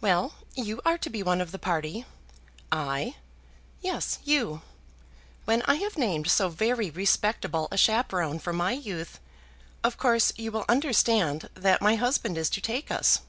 [0.00, 2.04] "Well; you are to be one of the party."
[2.70, 3.16] "I!"
[3.80, 4.62] "Yes; you.
[5.46, 9.18] When I have named so very respectable a chaperon for my youth,
[9.82, 13.22] of course you will understand that my husband is to take us."